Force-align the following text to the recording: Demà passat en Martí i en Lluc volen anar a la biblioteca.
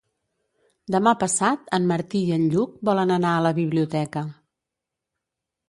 Demà 0.95 1.11
passat 1.23 1.69
en 1.79 1.85
Martí 1.91 2.23
i 2.29 2.33
en 2.39 2.47
Lluc 2.55 2.73
volen 2.91 3.15
anar 3.21 3.35
a 3.37 3.45
la 3.49 3.53
biblioteca. 3.61 4.27